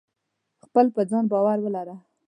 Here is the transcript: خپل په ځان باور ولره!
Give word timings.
خپل 0.65 0.85
په 0.95 1.01
ځان 1.09 1.25
باور 1.31 1.57
ولره! 1.61 1.95